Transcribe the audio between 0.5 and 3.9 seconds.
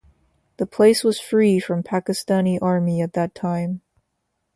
The place was free from Pakistani Army at that time.